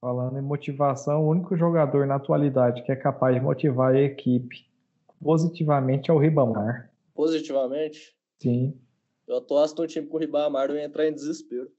[0.00, 4.64] Falando em motivação, o único jogador na atualidade que é capaz de motivar a equipe
[5.20, 6.90] positivamente é o Ribamar.
[7.14, 8.16] Positivamente?
[8.40, 8.80] Sim.
[9.26, 11.70] Eu atuasse no time com o Ribamar, eu ia entrar em desespero.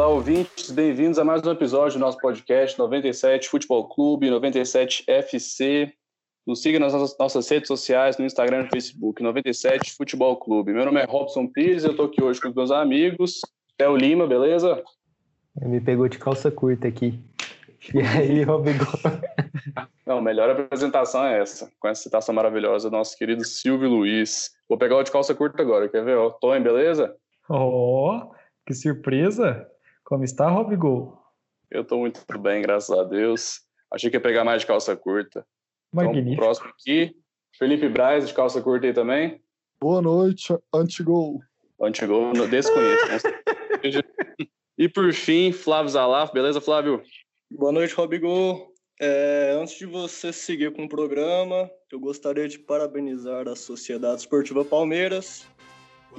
[0.00, 5.92] Olá, ouvintes, bem-vindos a mais um episódio do nosso podcast 97 Futebol Clube, 97 FC.
[6.46, 10.72] Nos siga nas nossas redes sociais, no Instagram e no Facebook, 97 Futebol Clube.
[10.72, 13.42] Meu nome é Robson Pires, eu estou aqui hoje com os meus amigos.
[13.76, 14.82] Theo Lima, beleza?
[15.60, 17.20] Me pegou de calça curta aqui.
[17.92, 18.86] E aí, Rodrigo?
[20.06, 24.50] Não, melhor apresentação é essa, com essa citação maravilhosa do nosso querido Silvio Luiz.
[24.66, 26.16] Vou pegar o de calça curta agora, quer ver?
[26.16, 27.14] Ó, Tony, beleza?
[27.50, 28.30] Oh,
[28.66, 29.69] que surpresa!
[30.10, 31.16] Como está, Robigol?
[31.70, 33.60] Eu estou muito bem, graças a Deus.
[33.92, 35.46] Achei que ia pegar mais de calça curta.
[35.92, 36.32] Magnífico.
[36.32, 37.14] Então, próximo aqui,
[37.56, 39.40] Felipe Braz, de calça curta aí também.
[39.80, 41.38] Boa noite, Antigol.
[41.80, 43.28] Antigol, desconheço.
[44.76, 47.00] e por fim, Flávio Zalaf, beleza, Flávio?
[47.48, 48.74] Boa noite, Robigol.
[49.00, 54.64] É, antes de você seguir com o programa, eu gostaria de parabenizar a Sociedade Esportiva
[54.64, 55.46] Palmeiras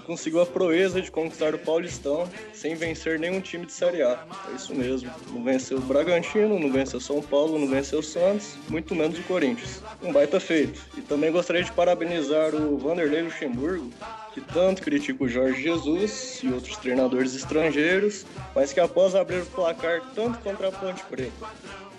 [0.06, 4.26] conseguiu a proeza de conquistar o Paulistão sem vencer nenhum time de Série A.
[4.50, 5.12] É isso mesmo.
[5.30, 9.18] Não venceu o Bragantino, não venceu o São Paulo, não venceu o Santos, muito menos
[9.20, 9.82] o Corinthians.
[10.02, 10.82] Um baita feito.
[10.98, 13.92] E também gostaria de parabenizar o Vanderlei Luxemburgo,
[14.34, 18.26] que tanto critica o Jorge Jesus e outros treinadores estrangeiros,
[18.56, 21.32] mas que após abrir o placar tanto contra a Ponte Preta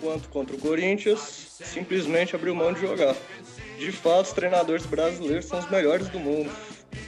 [0.01, 1.19] quanto contra o Corinthians,
[1.63, 3.15] simplesmente abriu mão de jogar.
[3.77, 6.51] De fato, os treinadores brasileiros são os melhores do mundo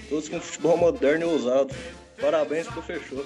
[0.10, 1.74] todos com futebol moderno e ousado.
[2.20, 3.26] Parabéns pro Fechou.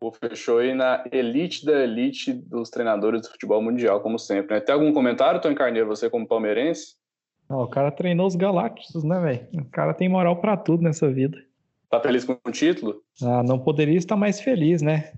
[0.00, 4.54] O Fechou aí na elite da elite dos treinadores do futebol mundial, como sempre.
[4.54, 4.60] Né?
[4.60, 6.96] Tem algum comentário, Tony Carneiro, você como palmeirense?
[7.48, 9.48] Não, o cara treinou os Galácticos, né, velho?
[9.54, 11.38] O cara tem moral para tudo nessa vida.
[11.90, 13.02] Tá feliz com o título?
[13.22, 15.12] Ah, não poderia estar mais feliz, né?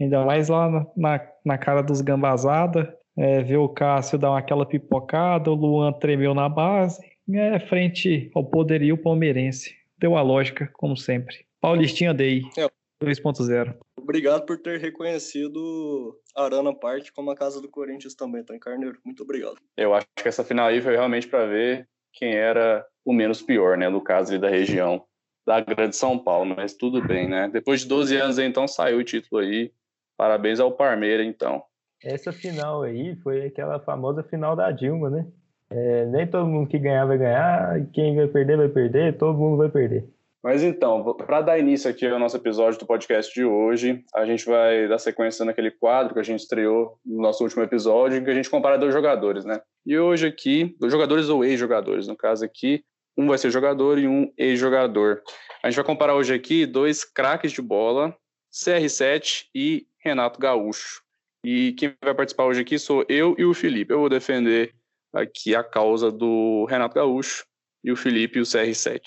[0.00, 5.50] Ainda mais lá na, na cara dos gambazada, é, ver o Cássio dar aquela pipocada,
[5.50, 7.00] o Luan tremeu na base,
[7.32, 9.74] é frente ao poderio palmeirense.
[9.98, 11.46] Deu a lógica, como sempre.
[11.60, 12.68] Paulistinha Day é.
[13.02, 13.76] 2.0.
[13.98, 18.98] Obrigado por ter reconhecido Arana Park como a casa do Corinthians também, tá, Carneiro?
[19.04, 19.56] Muito obrigado.
[19.76, 23.76] Eu acho que essa final aí foi realmente para ver quem era o menos pior,
[23.76, 23.88] né?
[23.88, 25.04] No caso ali da região
[25.46, 27.48] da Grande São Paulo, mas tudo bem, né?
[27.52, 29.72] Depois de 12 anos, então, saiu o título aí.
[30.16, 31.62] Parabéns ao Parmeira, então.
[32.02, 35.26] Essa final aí foi aquela famosa final da Dilma, né?
[35.70, 39.56] É, nem todo mundo que ganhar vai ganhar, quem vai perder vai perder, todo mundo
[39.56, 40.08] vai perder.
[40.46, 44.46] Mas então, para dar início aqui ao nosso episódio do podcast de hoje, a gente
[44.46, 48.30] vai dar sequência naquele quadro que a gente estreou no nosso último episódio, em que
[48.30, 49.60] a gente compara dois jogadores, né?
[49.84, 52.84] E hoje aqui, dois jogadores ou ex-jogadores, no caso aqui,
[53.18, 55.20] um vai ser jogador e um ex-jogador.
[55.64, 58.16] A gente vai comparar hoje aqui dois craques de bola,
[58.52, 61.02] CR7 e Renato Gaúcho.
[61.44, 63.92] E quem vai participar hoje aqui sou eu e o Felipe.
[63.92, 64.72] Eu vou defender
[65.20, 67.44] aqui a causa do Renato Gaúcho
[67.82, 69.00] e o Felipe e o CR7.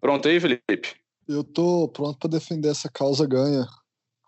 [0.00, 0.94] Pronto aí, Felipe?
[1.26, 3.66] Eu tô pronto para defender essa causa ganha.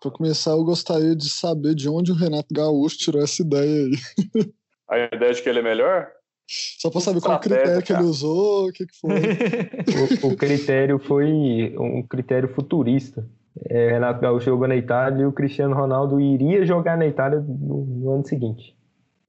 [0.01, 4.51] Para começar, eu gostaria de saber de onde o Renato Gaúcho tirou essa ideia aí.
[4.89, 6.09] A ideia de que ele é melhor?
[6.47, 9.09] Só para saber qual critério que ele usou, o que, que foi.
[10.23, 13.27] o, o, critério foi um critério futurista.
[13.69, 17.85] É, Renato Gaúcho jogou na Itália e o Cristiano Ronaldo iria jogar na Itália no,
[17.85, 18.76] no ano seguinte.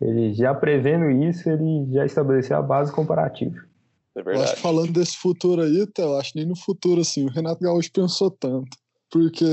[0.01, 3.57] Ele já prevendo isso, ele já estabeleceu a base comparativa.
[4.15, 4.39] É verdade.
[4.39, 7.31] Eu acho que falando desse futuro aí, eu acho que nem no futuro assim, o
[7.31, 8.77] Renato Gaúcho pensou tanto.
[9.11, 9.45] Porque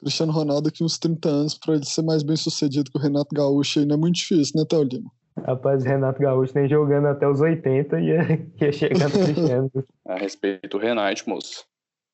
[0.00, 3.34] Cristiano Ronaldo aqui uns 30 anos, para ele ser mais bem sucedido que o Renato
[3.34, 5.10] Gaúcho aí não é muito difícil, né, Théo Lima?
[5.46, 9.70] Rapaz, Renato Gaúcho nem jogando até os 80 ia, ia chegar no Cristiano.
[10.06, 11.64] a respeito do Renato, moço.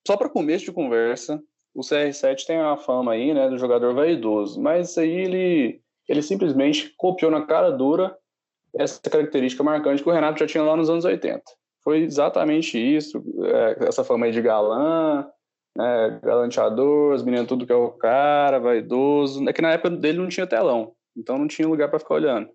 [0.06, 1.42] Só para começo de conversa,
[1.74, 6.92] o CR7 tem uma fama aí, né, do jogador vaidoso, mas aí ele ele simplesmente
[6.96, 8.16] copiou na cara dura
[8.74, 11.42] essa característica marcante que o Renato já tinha lá nos anos 80.
[11.82, 15.26] Foi exatamente isso, é, essa fama aí de galã,
[15.76, 19.48] né, galanteador, as meninas tudo que é o cara, vaidoso.
[19.48, 22.48] É que na época dele não tinha telão, então não tinha lugar para ficar olhando.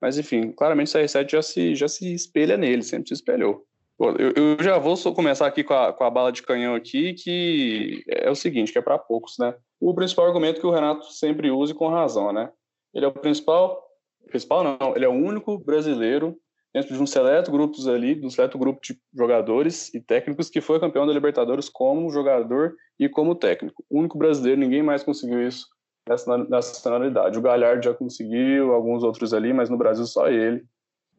[0.00, 3.64] Mas enfim, claramente o CR7 já se, já se espelha nele, sempre se espelhou.
[4.00, 8.04] Eu, eu já vou começar aqui com a, com a bala de canhão aqui, que
[8.08, 9.56] é o seguinte, que é para poucos, né?
[9.80, 12.48] O principal argumento que o Renato sempre usa e com razão, né?
[12.94, 13.82] Ele é o principal,
[14.28, 16.36] principal não, ele é o único brasileiro
[16.72, 20.60] dentro de um seleto grupos ali, de um seleto grupo de jogadores e técnicos que
[20.60, 23.84] foi campeão da Libertadores como jogador e como técnico.
[23.88, 25.66] O único brasileiro, ninguém mais conseguiu isso
[26.08, 27.38] nessa, nacionalidade.
[27.38, 30.64] O Galhardo já conseguiu, alguns outros ali, mas no Brasil só ele.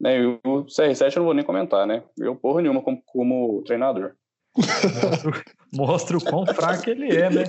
[0.00, 0.18] Né?
[0.18, 2.02] E o CR7 eu não vou nem comentar, né?
[2.18, 4.14] Eu porra nenhuma como, como treinador.
[4.56, 5.32] Mostra,
[5.72, 7.44] mostra o quão fraco ele é, né?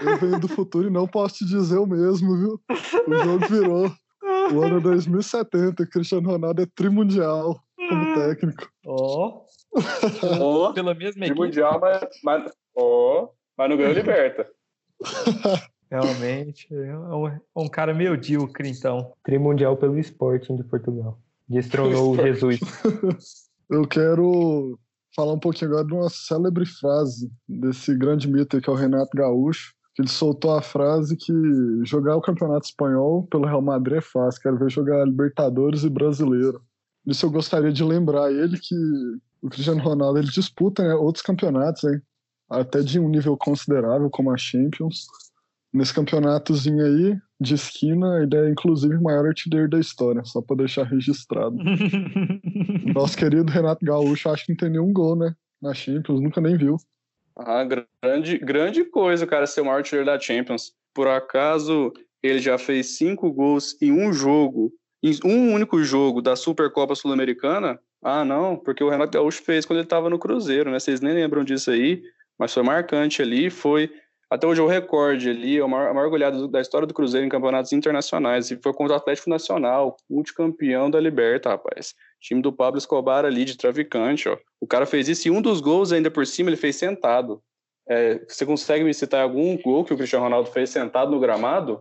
[0.00, 2.60] Eu venho do futuro e não posso te dizer o mesmo, viu?
[3.06, 3.92] O jogo virou.
[4.52, 8.68] O ano 2070, Cristiano Ronaldo é trimundial como técnico.
[8.86, 9.42] Ó.
[10.40, 11.34] Oh, Pela mesma equipe.
[11.34, 14.48] trimundial, mas, mas, oh, mas não ganhou Liberta.
[15.90, 16.66] Realmente.
[16.72, 19.12] É um, é um cara medíocre, então.
[19.22, 21.18] Trimundial pelo Sporting de Portugal.
[21.48, 22.58] Destronou o Jesus.
[23.70, 24.78] Eu quero
[25.16, 29.16] falar um pouquinho agora de uma célebre frase desse grande mito que é o Renato
[29.16, 31.32] Gaúcho, que ele soltou a frase que
[31.84, 36.60] jogar o Campeonato Espanhol pelo Real Madrid é fácil, quero ver jogar Libertadores e Brasileiro.
[37.06, 38.74] Isso eu gostaria de lembrar ele que
[39.40, 42.02] o Cristiano Ronaldo ele disputa né, outros campeonatos, hein?
[42.50, 45.06] até de um nível considerável, como a Champions.
[45.72, 50.56] Nesse campeonatozinho aí, de esquina, ele é inclusive o maior artilheiro da história, só para
[50.56, 51.56] deixar registrado.
[52.94, 55.34] Nosso querido Renato Gaúcho, acho que não tem nenhum gol, né?
[55.60, 56.76] Na Champions, nunca nem viu.
[57.36, 60.72] Ah, grande, grande coisa, cara, ser o maior artilheiro da Champions.
[60.94, 61.92] Por acaso,
[62.22, 64.72] ele já fez cinco gols em um jogo,
[65.02, 67.78] em um único jogo da Supercopa Sul-Americana?
[68.02, 70.78] Ah, não, porque o Renato Gaúcho fez quando ele estava no Cruzeiro, né?
[70.78, 72.02] Vocês nem lembram disso aí,
[72.38, 73.90] mas foi marcante ali, foi
[74.28, 77.26] até hoje é o recorde ali, o maior, a maior goleada da história do Cruzeiro
[77.26, 81.94] em campeonatos internacionais, e foi contra o Atlético Nacional, multicampeão da Liberta, rapaz.
[82.20, 84.36] Time do Pablo Escobar ali, de traficante, ó.
[84.60, 87.40] O cara fez isso e um dos gols, ainda por cima, ele fez sentado.
[87.88, 91.78] É, você consegue me citar algum gol que o Cristiano Ronaldo fez sentado no gramado?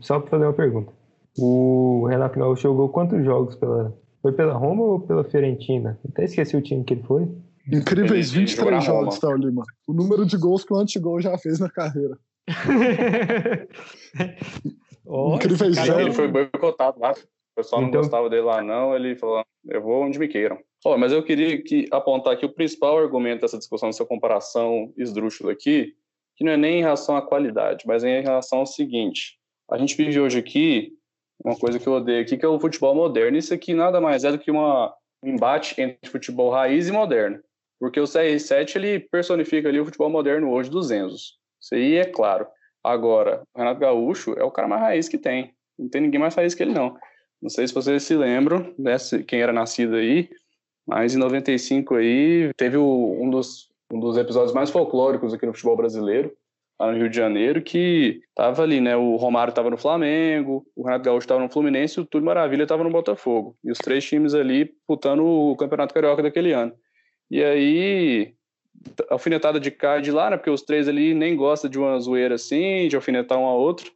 [0.00, 0.92] Só para fazer uma pergunta.
[1.36, 3.92] O Renato Gaúcho jogou quantos jogos pela...
[4.22, 5.98] Foi pela Roma ou pela Fiorentina?
[6.08, 7.28] Até esqueci o time que ele foi.
[7.70, 9.18] Incríveis Ele 23 jogou na jogos.
[9.18, 9.64] Théo Lima.
[9.86, 12.18] O número de gols que o Antigol já fez na carreira.
[15.34, 15.98] Incríveis cara zero.
[15.98, 17.12] é Ele foi boicotado lá.
[17.12, 17.16] O
[17.56, 18.94] pessoal não Então- gostava dele lá, não.
[18.94, 20.58] Ele falou: eu vou onde me queiram.
[20.84, 25.52] Ó, mas eu queria que, apontar aqui o principal argumento dessa discussão, dessa comparação esdrúxula
[25.52, 25.92] aqui,
[26.36, 29.38] que não é nem em relação à qualidade, mas é em relação ao seguinte:
[29.70, 30.92] a gente vive hoje aqui
[31.44, 33.36] uma coisa que eu odeio aqui, que é o futebol moderno.
[33.36, 37.40] Isso aqui nada mais é do que uma, um embate entre futebol raiz e moderno.
[37.80, 41.38] Porque o CR7 ele personifica ali o futebol moderno hoje dos Enzos.
[41.60, 42.46] Isso aí é claro.
[42.82, 45.52] Agora, o Renato Gaúcho é o cara mais raiz que tem.
[45.78, 46.96] Não tem ninguém mais raiz que ele, não.
[47.40, 48.96] Não sei se vocês se lembram, né,
[49.26, 50.28] quem era nascido aí,
[50.86, 55.52] mas em 95 aí teve o- um, dos, um dos episódios mais folclóricos aqui no
[55.52, 56.32] futebol brasileiro,
[56.80, 58.96] lá no Rio de Janeiro, que tava ali, né?
[58.96, 62.66] O Romário tava no Flamengo, o Renato Gaúcho tava no Fluminense e o Túlio Maravilha
[62.66, 63.56] tava no Botafogo.
[63.62, 66.72] E os três times ali disputando o Campeonato Carioca daquele ano.
[67.30, 68.32] E aí,
[69.10, 70.36] alfinetada de cá e de lá, né?
[70.36, 73.90] Porque os três ali nem gostam de uma zoeira assim, de alfinetar um ao outro.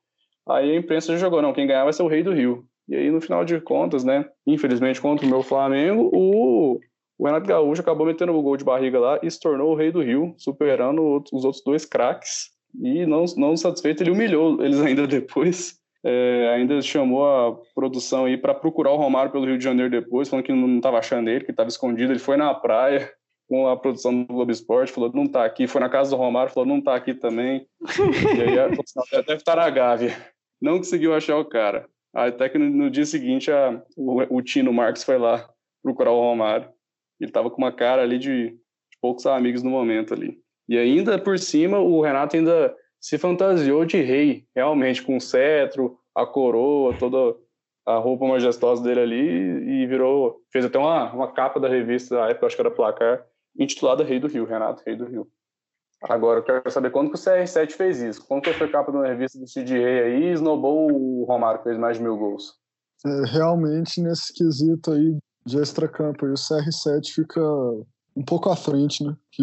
[0.48, 2.66] Aí a imprensa jogou, não, quem ganhar vai ser o rei do Rio.
[2.88, 6.80] E aí, no final de contas, né, infelizmente contra o meu Flamengo, o,
[7.18, 9.92] o Renato Gaúcho acabou metendo o gol de barriga lá e se tornou o rei
[9.92, 12.50] do Rio, superando os outros dois craques.
[12.82, 15.80] E não, não satisfeito, ele humilhou eles ainda depois.
[16.04, 20.28] É, ainda chamou a produção aí para procurar o Romário pelo Rio de Janeiro depois,
[20.28, 22.10] falando que não estava achando ele, que estava escondido.
[22.10, 23.08] Ele foi na praia
[23.52, 25.66] com a produção do Globo Esporte, falou não tá aqui.
[25.66, 27.68] Foi na casa do Romário, falou não tá aqui também.
[28.34, 30.16] e aí produção deve estar na Gávea.
[30.58, 31.86] Não conseguiu achar o cara.
[32.14, 35.50] Até que no, no dia seguinte a, o, o Tino Marques foi lá
[35.82, 36.70] procurar o Romário.
[37.20, 40.38] Ele estava com uma cara ali de, de poucos amigos no momento ali.
[40.66, 45.98] E ainda por cima, o Renato ainda se fantasiou de rei, realmente, com o cetro,
[46.14, 47.36] a coroa, toda
[47.84, 50.40] a roupa majestosa dele ali, e virou.
[50.50, 53.26] fez até uma, uma capa da revista da época, acho que era placar,
[53.58, 55.28] intitulada Rei do Rio, Renato, Rei do Rio.
[56.02, 58.24] Agora, eu quero saber quando que o CR7 fez isso.
[58.26, 61.58] Quando que foi capa de uma revista do Cid Rei aí e esnobou o Romário,
[61.58, 62.54] que fez mais de mil gols.
[63.06, 67.40] É, realmente, nesse quesito aí de extracampo, aí, o CR7 fica
[68.16, 69.16] um pouco à frente, né?
[69.30, 69.42] Que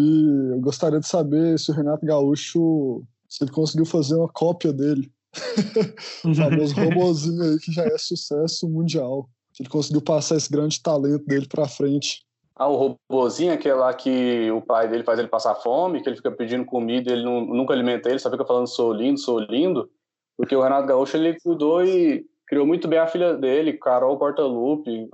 [0.51, 5.11] eu gostaria de saber se o Renato Gaúcho, se ele conseguiu fazer uma cópia dele.
[6.25, 9.29] o famoso robozinho aí que já é sucesso mundial.
[9.53, 12.25] Se ele conseguiu passar esse grande talento dele pra frente.
[12.59, 16.17] Ah, o robozinho, aquele lá que o pai dele faz ele passar fome, que ele
[16.17, 19.89] fica pedindo comida, ele não, nunca alimenta ele, só fica falando sou lindo, sou lindo.
[20.37, 25.09] Porque o Renato Gaúcho, ele cuidou e criou muito bem a filha dele, Carol Cortalupe,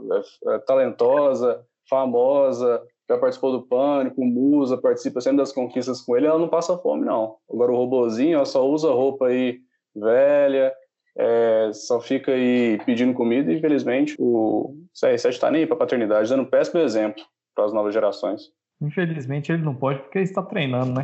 [0.47, 6.25] é, é, talentosa, famosa, já participou do Pânico, musa, participa sempre das conquistas com ele,
[6.25, 7.35] ela não passa fome, não.
[7.47, 9.59] Agora o robozinho, ó, só usa roupa aí
[9.95, 10.73] velha,
[11.15, 16.27] é, só fica aí pedindo comida e, infelizmente, o CR7 está nem aí para paternidade,
[16.27, 17.23] dando um péssimo exemplo
[17.55, 18.51] para as novas gerações.
[18.81, 21.01] Infelizmente ele não pode porque ele está treinando, né?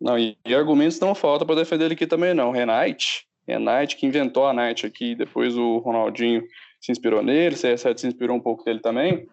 [0.00, 2.50] Não, e, e argumentos não faltam para defender ele aqui também não.
[2.50, 6.42] Renate, Renate que inventou a Night aqui, depois o Ronaldinho
[6.80, 9.26] se inspirou nele, o CR7 se inspirou um pouco dele também.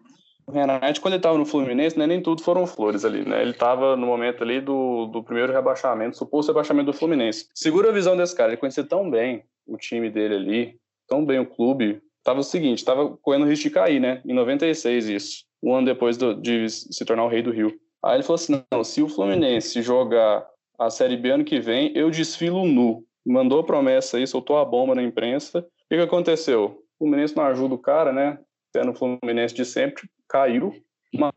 [0.46, 3.42] O Renate, quando ele estava no Fluminense, né, nem tudo foram flores ali, né?
[3.42, 7.48] Ele estava no momento ali do, do primeiro rebaixamento, suposto rebaixamento do Fluminense.
[7.54, 11.40] Segura a visão desse cara, ele conhecia tão bem o time dele ali, tão bem
[11.40, 12.02] o clube.
[12.24, 14.22] Tava o seguinte, tava correndo risco de cair, né?
[14.26, 17.74] Em 96 isso, um ano depois do, de se tornar o rei do Rio.
[18.04, 20.46] Aí ele falou assim, não, se o Fluminense jogar
[20.78, 23.06] a Série B ano que vem, eu desfilo nu.
[23.26, 25.60] Mandou promessa aí, soltou a bomba na imprensa.
[25.60, 26.84] O que, que aconteceu?
[26.96, 28.38] O Fluminense não ajuda o cara, né?
[28.74, 30.74] Tendo o Fluminense de sempre, caiu,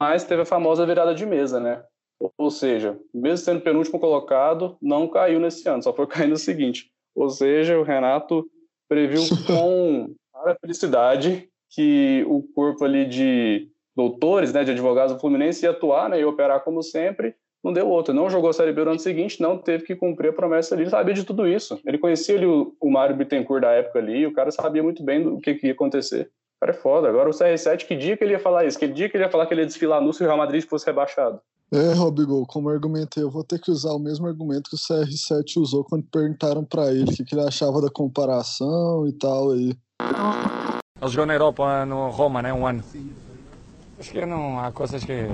[0.00, 1.84] mas teve a famosa virada de mesa, né?
[2.38, 6.90] Ou seja, mesmo sendo penúltimo colocado, não caiu nesse ano, só foi cair no seguinte.
[7.14, 8.44] Ou seja, o Renato
[8.88, 15.64] previu com a felicidade que o corpo ali de doutores, né, de advogados do Fluminense
[15.64, 17.34] ia atuar, né, ia operar como sempre,
[17.64, 18.14] não deu outra.
[18.14, 20.84] Não jogou a Série B no ano seguinte, não teve que cumprir a promessa ali,
[20.84, 21.80] ele sabia de tudo isso.
[21.84, 25.22] Ele conhecia ali o, o Mário Bittencourt da época ali, o cara sabia muito bem
[25.22, 26.30] do que, que ia acontecer.
[26.56, 27.08] O cara é foda.
[27.08, 28.78] Agora o CR7, que dia que ele ia falar isso?
[28.78, 30.64] Que dia que ele ia falar que ele ia desfilar no se o Real Madrid
[30.64, 31.40] fosse rebaixado?
[31.72, 34.78] É, Robigol, como eu argumentei, eu vou ter que usar o mesmo argumento que o
[34.78, 39.50] CR7 usou quando perguntaram para ele o que, que, ele achava da comparação e tal
[39.50, 39.76] aí.
[41.02, 42.84] Eu jogou na Europa, no Roma, né, um ano.
[43.98, 45.26] Acho que não há coisas que...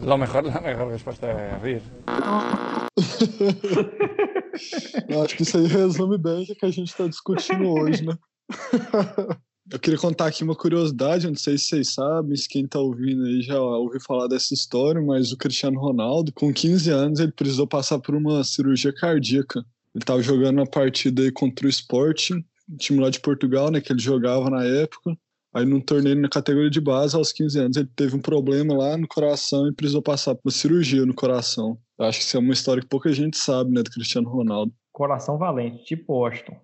[0.00, 1.82] Lo mejor, la mejor resposta é rir.
[5.24, 8.16] acho que isso aí resume bem o que a gente está discutindo hoje, né?
[9.70, 13.26] Eu queria contar aqui uma curiosidade, não sei se vocês sabem, se quem tá ouvindo
[13.26, 17.66] aí já ouviu falar dessa história, mas o Cristiano Ronaldo, com 15 anos, ele precisou
[17.66, 19.62] passar por uma cirurgia cardíaca.
[19.94, 22.42] Ele tava jogando uma partida aí contra o Sporting,
[22.78, 25.14] time lá de Portugal, né, que ele jogava na época.
[25.58, 28.96] Aí num torneio na categoria de base, aos 15 anos, ele teve um problema lá
[28.96, 31.76] no coração e precisou passar por uma cirurgia no coração.
[31.98, 34.72] Eu acho que isso é uma história que pouca gente sabe, né, do Cristiano Ronaldo.
[34.92, 36.56] Coração valente, tipo Washington.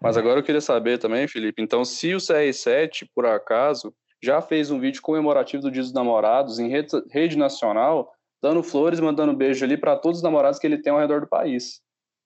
[0.00, 4.70] Mas agora eu queria saber também, Felipe, então se o CR7, por acaso, já fez
[4.70, 9.64] um vídeo comemorativo do Dia dos Namorados em rede, rede nacional, dando flores, mandando beijo
[9.64, 11.80] ali para todos os namorados que ele tem ao redor do país.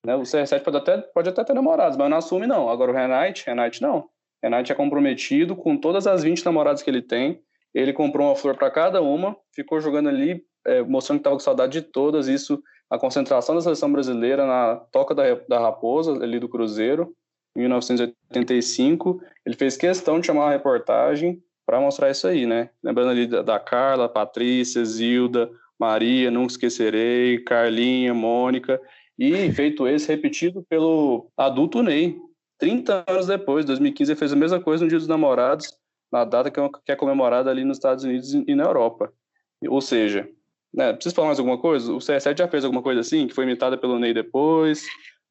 [0.05, 0.15] Né?
[0.17, 2.69] O CR7 pode até, pode até ter namorados, mas não assume não.
[2.69, 4.07] Agora o Renate, Renate não.
[4.43, 7.41] Renate é comprometido com todas as 20 namoradas que ele tem.
[7.75, 11.41] Ele comprou uma flor para cada uma, ficou jogando ali, é, mostrando que estava com
[11.41, 12.27] saudade de todas.
[12.27, 17.15] Isso, a concentração da seleção brasileira na Toca da, da Raposa, ali do Cruzeiro.
[17.57, 22.71] 1985, ele fez questão de chamar uma reportagem para mostrar isso aí, né?
[22.83, 28.81] Lembrando ali da, da Carla, Patrícia, Zilda, Maria, Nunca Esquecerei, Carlinha, Mônica,
[29.19, 32.17] e feito esse repetido pelo adulto Ney.
[32.61, 35.77] 30 anos depois, 2015, ele fez a mesma coisa no Dia dos Namorados,
[36.13, 39.13] na data que é, é comemorada ali nos Estados Unidos e na Europa.
[39.67, 40.29] Ou seja,
[40.73, 41.93] né, preciso falar mais alguma coisa?
[41.93, 44.85] O CR7 já fez alguma coisa assim, que foi imitada pelo Ney depois,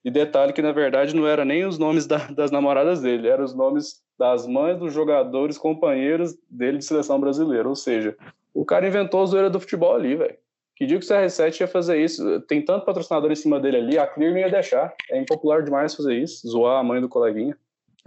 [0.03, 3.43] e detalhe que, na verdade, não era nem os nomes da, das namoradas dele, eram
[3.43, 7.69] os nomes das mães dos jogadores, companheiros dele de seleção brasileira.
[7.69, 8.17] Ou seja,
[8.53, 10.37] o cara inventou a zoeira do futebol ali, velho.
[10.79, 12.39] Que dia que o CR7 ia fazer isso?
[12.47, 14.95] Tem tanto patrocinador em cima dele ali, a Clear não ia deixar.
[15.11, 17.57] É impopular demais fazer isso, zoar a mãe do coleguinha.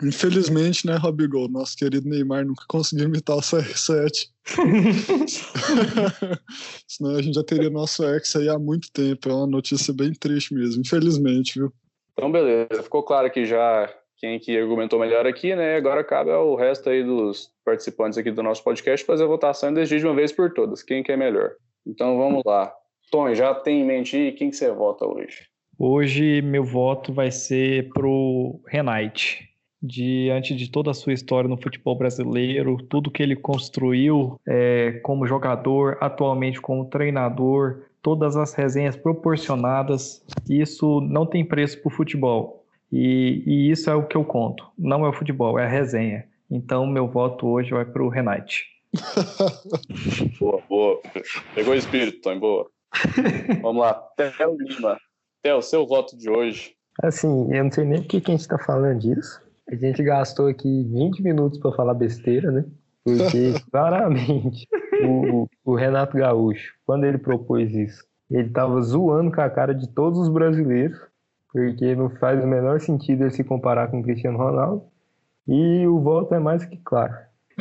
[0.02, 1.50] Infelizmente, né, Robigol?
[1.50, 4.30] Nosso querido Neymar nunca conseguiu imitar o CR7.
[6.88, 9.28] Senão a gente já teria nosso ex aí há muito tempo.
[9.28, 11.70] É uma notícia bem triste mesmo, infelizmente, viu?
[12.14, 12.82] Então, beleza.
[12.82, 15.76] Ficou claro que já quem que argumentou melhor aqui, né?
[15.76, 19.74] Agora cabe ao resto aí dos participantes aqui do nosso podcast fazer a votação e
[19.74, 21.52] decidir de uma vez por todas quem que é melhor.
[21.86, 22.72] Então, vamos lá.
[23.10, 25.46] Tom, já tem em mente quem que você vota hoje?
[25.78, 29.48] Hoje, meu voto vai ser pro Renate.
[29.82, 35.26] Diante de toda a sua história no futebol brasileiro, tudo que ele construiu é, como
[35.26, 40.24] jogador, atualmente como treinador, todas as resenhas proporcionadas.
[40.48, 42.64] Isso não tem preço para o futebol.
[42.92, 44.70] E, e, isso é o que eu conto.
[44.78, 46.26] Não é o futebol, é a resenha.
[46.50, 48.66] Então, meu voto hoje vai para o Renate.
[50.38, 51.00] boa, boa.
[51.54, 52.70] Pegou o espírito, Tom, boa.
[53.62, 53.94] Vamos lá.
[54.16, 54.98] Theo Lima.
[55.42, 56.74] Theo, seu voto de hoje.
[57.02, 59.40] Assim, eu não sei nem por que a gente está falando disso.
[59.70, 62.64] A gente gastou aqui 20 minutos para falar besteira, né?
[63.04, 64.68] Porque, claramente,
[65.04, 69.88] o, o, Renato Gaúcho, quando ele propôs isso, ele estava zoando com a cara de
[69.88, 70.98] todos os brasileiros,
[71.52, 74.84] porque não faz o menor sentido ele se comparar com o Cristiano Ronaldo.
[75.48, 77.14] E o voto é mais que claro.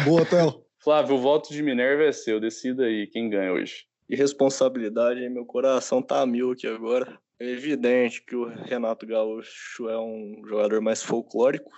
[0.06, 0.62] Boa, Théo.
[0.84, 2.40] Flávio, o voto de Minerva é seu.
[2.40, 3.86] Decida aí quem ganha hoje.
[4.10, 7.20] Irresponsabilidade, meu coração tá a mil aqui agora.
[7.40, 11.72] É evidente que o Renato Gaúcho é um jogador mais folclórico,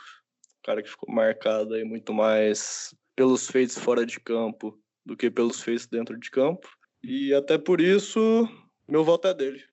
[0.63, 5.62] cara que ficou marcado aí muito mais pelos feitos fora de campo do que pelos
[5.62, 6.67] feitos dentro de campo.
[7.03, 8.48] E até por isso,
[8.88, 9.63] meu voto é dele.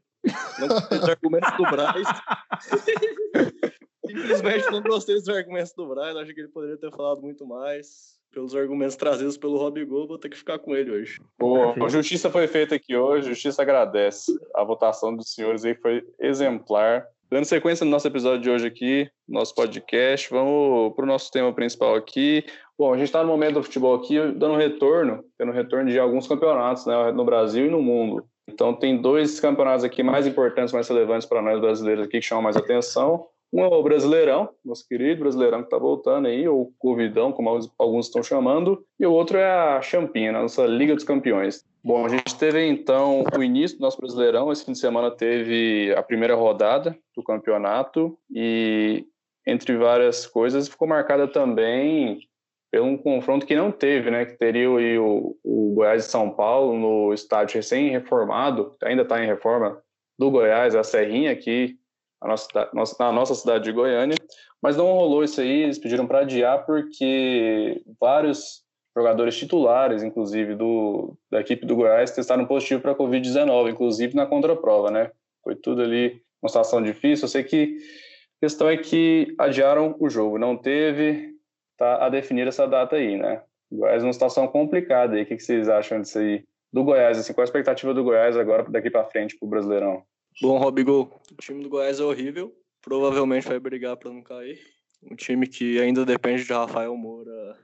[0.58, 2.08] Não gostei dos argumentos do Braz.
[4.06, 6.16] Simplesmente não gostei dos argumentos do Braz.
[6.16, 8.19] Acho que ele poderia ter falado muito mais.
[8.32, 11.20] Pelos argumentos trazidos pelo Rob Gol, vou ter que ficar com ele hoje.
[11.38, 11.74] Boa.
[11.84, 14.32] A justiça foi feita aqui hoje, a justiça agradece.
[14.54, 17.06] A votação dos senhores aí foi exemplar.
[17.30, 21.52] Dando sequência no nosso episódio de hoje aqui, nosso podcast, vamos para o nosso tema
[21.52, 22.44] principal aqui.
[22.78, 26.26] Bom, a gente está no momento do futebol aqui, dando retorno, tendo retorno de alguns
[26.26, 28.24] campeonatos né, no Brasil e no mundo.
[28.48, 32.42] Então, tem dois campeonatos aqui mais importantes, mais relevantes para nós brasileiros aqui, que chamam
[32.42, 33.26] mais atenção.
[33.52, 38.06] Um é o Brasileirão, nosso querido Brasileirão que está voltando aí, ou Covidão, como alguns
[38.06, 41.64] estão chamando, e o outro é a Champinha, nossa Liga dos Campeões.
[41.82, 44.52] Bom, a gente teve então o início do nosso Brasileirão.
[44.52, 49.06] Esse fim de semana teve a primeira rodada do campeonato e,
[49.46, 52.20] entre várias coisas, ficou marcada também
[52.70, 54.26] pelo um confronto que não teve, né?
[54.26, 59.82] Que teria o, o Goiás de São Paulo no estádio recém-reformado, ainda está em reforma,
[60.18, 61.78] do Goiás, a Serrinha, aqui
[62.20, 62.48] a nossa,
[62.98, 64.16] na nossa cidade de Goiânia.
[64.62, 68.62] Mas não rolou isso aí, eles pediram para adiar porque vários
[68.96, 74.90] jogadores titulares, inclusive do, da equipe do Goiás, testaram positivo para Covid-19, inclusive na contraprova,
[74.90, 75.10] né?
[75.42, 77.24] Foi tudo ali uma situação difícil.
[77.24, 77.78] Eu sei que
[78.38, 81.34] a questão é que adiaram o jogo, não teve,
[81.76, 83.42] tá a definir essa data aí, né?
[83.70, 85.22] O Goiás é uma situação complicada aí.
[85.22, 86.44] O que, vocês acham disso aí?
[86.72, 90.02] Do Goiás, assim, qual a expectativa do Goiás agora daqui para frente para o Brasileirão?
[90.40, 92.54] Bom, Robigol, o time do Goiás é horrível.
[92.82, 94.58] Provavelmente vai brigar para não cair.
[95.02, 97.58] Um time que ainda depende de Rafael Moura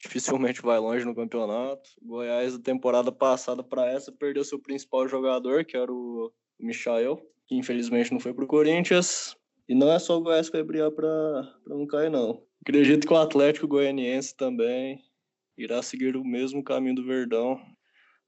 [0.00, 1.90] dificilmente vai longe no campeonato.
[2.00, 7.20] O Goiás, da temporada passada para essa, perdeu seu principal jogador, que era o Michael,
[7.46, 9.36] que infelizmente não foi para o Corinthians.
[9.68, 11.08] E não é só o Goiás que vai brigar para
[11.66, 12.42] não cair, não.
[12.62, 15.00] Acredito que o Atlético Goianiense também
[15.56, 17.60] irá seguir o mesmo caminho do Verdão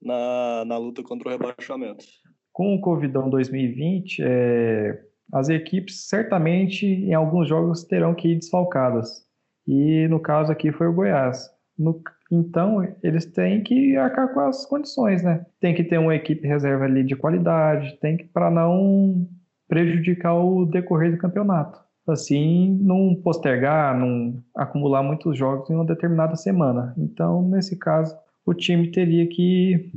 [0.03, 2.05] na, na luta contra o rebaixamento.
[2.53, 5.01] Com o Covidão 2020, é,
[5.33, 9.25] as equipes certamente em alguns jogos terão que ir desfalcadas.
[9.67, 11.49] E no caso aqui foi o Goiás.
[11.79, 15.45] No, então, eles têm que arcar com as condições, né?
[15.61, 19.27] Tem que ter uma equipe reserva ali de qualidade, tem que para não
[19.69, 21.81] prejudicar o decorrer do campeonato.
[22.07, 26.95] Assim, não postergar, não acumular muitos jogos em uma determinada semana.
[26.99, 29.93] Então, nesse caso, o time teria que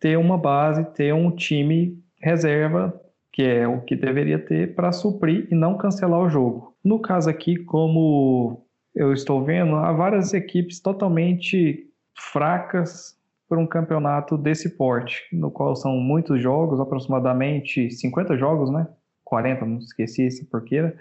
[0.00, 2.98] ter uma base, ter um time reserva,
[3.32, 6.76] que é o que deveria ter, para suprir e não cancelar o jogo.
[6.84, 13.16] No caso aqui, como eu estou vendo, há várias equipes totalmente fracas
[13.48, 18.86] para um campeonato desse porte, no qual são muitos jogos, aproximadamente 50 jogos, né?
[19.24, 20.96] 40, não esqueci esse porqueira.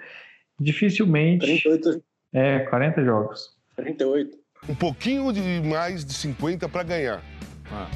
[0.59, 1.45] Dificilmente.
[1.45, 2.03] 38.
[2.33, 3.49] É, 40 jogos.
[3.75, 4.37] 38.
[4.69, 7.23] Um pouquinho de mais de 50 para ganhar.
[7.71, 7.89] Ah,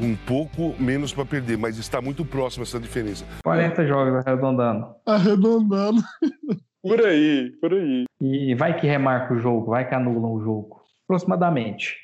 [0.00, 3.24] um pouco menos para perder, mas está muito próximo essa diferença.
[3.42, 4.94] 40 jogos arredondando.
[5.06, 6.02] Arredondando.
[6.82, 8.04] Por aí, por aí.
[8.20, 10.82] E vai que remarca o jogo, vai que anulam o jogo.
[11.04, 11.98] Aproximadamente.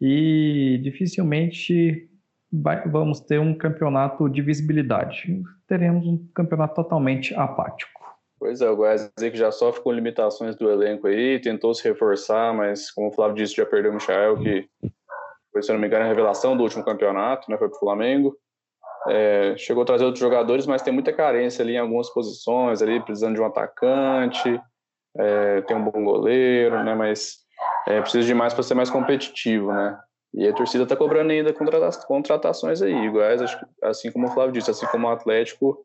[0.00, 2.10] E dificilmente
[2.52, 5.40] vai, vamos ter um campeonato de visibilidade.
[5.68, 8.00] Teremos um campeonato totalmente apático.
[8.36, 12.54] Pois é, o Goiás que já sofre com limitações do elenco aí, tentou se reforçar,
[12.54, 14.68] mas como o Flávio disse, já perdeu o Michael, que
[15.52, 17.58] foi, se não me engano, a revelação do último campeonato, né?
[17.58, 18.36] Foi pro Flamengo.
[19.08, 23.00] É, chegou a trazer outros jogadores, mas tem muita carência ali em algumas posições, ali
[23.00, 24.60] precisando de um atacante,
[25.16, 26.94] é, tem um bom goleiro, né?
[26.94, 27.38] Mas
[27.86, 29.98] é, precisa de mais para ser mais competitivo, né?
[30.32, 31.52] E a torcida está cobrando ainda
[32.06, 33.42] contratações aí, iguais,
[33.82, 35.84] assim como o Flávio disse, assim como o Atlético,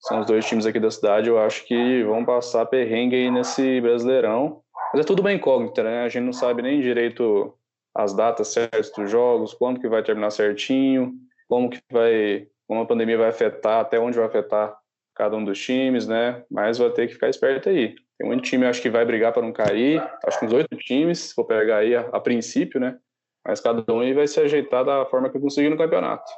[0.00, 3.80] são os dois times aqui da cidade, eu acho que vão passar perrengue aí nesse
[3.80, 4.60] Brasileirão.
[4.92, 6.02] Mas é tudo bem incógnito, né?
[6.04, 7.57] A gente não sabe nem direito
[7.98, 11.12] as datas certas dos jogos, quando que vai terminar certinho
[11.48, 14.78] como que vai, como a pandemia vai afetar, até onde vai afetar
[15.16, 16.44] cada um dos times, né?
[16.48, 17.96] Mas vai ter que ficar esperto aí.
[18.16, 20.00] Tem muito time, acho que vai brigar para não cair.
[20.24, 22.98] Acho que uns oito times, se for pegar aí a, a, princípio, né?
[23.44, 26.30] Mas cada um vai se ajeitar da forma que conseguir no campeonato.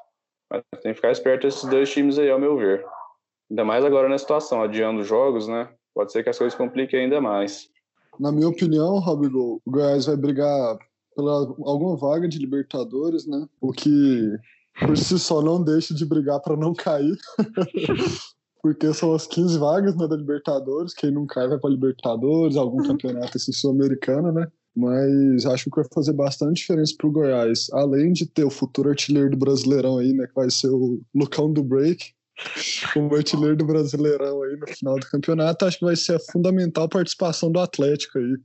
[0.51, 2.87] Mas tem que ficar esperto esses dois times aí, ao meu ver.
[3.51, 5.69] Ainda mais agora na situação, adiando os jogos, né?
[5.95, 7.69] Pode ser que as coisas compliquem ainda mais.
[8.19, 10.79] Na minha opinião, Robigol, o Goiás vai brigar
[11.21, 13.47] pela alguma vaga de Libertadores, né?
[13.61, 14.35] O que
[14.79, 17.17] por si só não deixa de brigar para não cair.
[18.63, 20.93] Porque são as 15 vagas né, da Libertadores.
[20.93, 24.47] Quem não cai vai para Libertadores, algum campeonato assim, sul-americano, né?
[24.77, 27.69] Mas acho que vai fazer bastante diferença para o Goiás.
[27.73, 30.27] Além de ter o futuro artilheiro do Brasileirão aí, né?
[30.27, 32.13] Que vai ser o Lucão do Break,
[32.93, 36.89] como artilheiro do Brasileirão aí no final do campeonato, acho que vai ser a fundamental
[36.89, 38.37] participação do Atlético aí.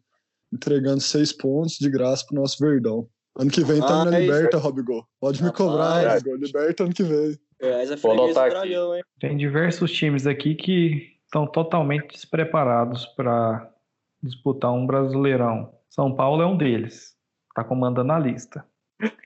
[0.55, 3.07] Entregando seis pontos de graça pro nosso Verdão.
[3.37, 5.05] Ano que vem tá na Ah, Liberta, Robigol.
[5.19, 6.15] Pode me cobrar.
[6.15, 6.37] Robigol.
[6.37, 7.37] Liberta ano que vem.
[7.59, 8.69] É Vou freguês do anotar aqui.
[8.69, 9.03] Dragão, hein?
[9.19, 13.69] Tem diversos times aqui que estão totalmente despreparados para
[14.23, 15.73] disputar um Brasileirão.
[15.89, 17.13] São Paulo é um deles.
[17.53, 18.65] Tá comandando a lista.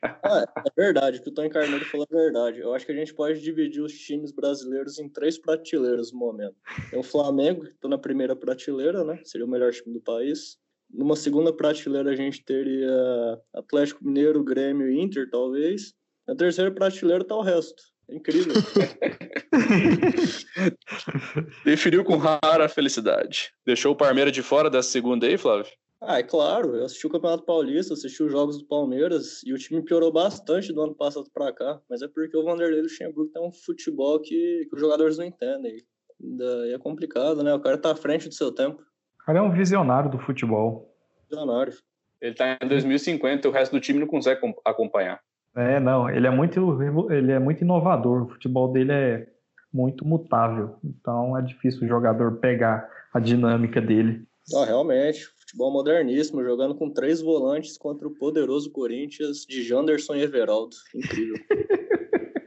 [0.04, 2.60] Ah, é verdade, o que o Tony Carneiro falou é verdade.
[2.60, 6.56] Eu acho que a gente pode dividir os times brasileiros em três prateleiras no momento.
[6.90, 9.20] Tem o Flamengo, que está na primeira prateleira, né?
[9.24, 10.58] Seria o melhor time do país.
[10.92, 15.94] Numa segunda prateleira a gente teria Atlético Mineiro, Grêmio e Inter, talvez.
[16.28, 17.82] Na terceira prateleira tá o resto.
[18.10, 18.54] É incrível.
[21.64, 23.52] Definiu com rara felicidade.
[23.66, 25.72] Deixou o Parmeira de fora dessa segunda aí, Flávio?
[26.02, 29.58] Ah, é claro, eu assisti o Campeonato Paulista, assisti os jogos do Palmeiras e o
[29.58, 33.46] time piorou bastante do ano passado pra cá, mas é porque o Vanderlei Luxemburgo tem
[33.46, 35.84] um futebol que, que os jogadores não entendem.
[36.18, 37.54] Daí é complicado, né?
[37.54, 38.82] O cara tá à frente do seu tempo.
[39.30, 40.92] Cara é um visionário do futebol.
[41.30, 41.72] Visionário.
[42.20, 45.20] Ele tá em 2050 e o resto do time não consegue com- acompanhar.
[45.56, 46.82] É, não, ele é muito,
[47.14, 48.24] ele é muito inovador.
[48.24, 49.28] O futebol dele é
[49.72, 50.78] muito mutável.
[50.84, 54.26] Então é difícil o jogador pegar a dinâmica dele.
[54.52, 60.24] Não, realmente, futebol moderníssimo, jogando com três volantes contra o poderoso Corinthians de Janderson e
[60.24, 60.76] Everaldo.
[60.96, 61.36] Incrível.